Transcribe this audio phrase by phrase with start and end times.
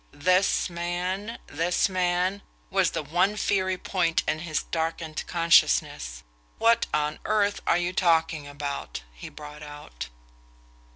[0.13, 6.23] "THIS man...THIS man..." was the one fiery point in his darkened consciousness....
[6.57, 10.07] "What on earth are you talking about?" he brought out.